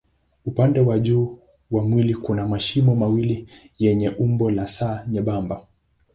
Upande 0.45 0.79
wa 0.79 0.99
juu 0.99 1.39
wa 1.71 1.83
mwili 1.83 2.15
kuna 2.15 2.47
mashimo 2.47 2.95
mawili 2.95 3.47
yenye 3.79 4.09
umbo 4.09 4.51
la 4.51 4.63
S 4.63 4.83
nyembamba. 5.07 5.67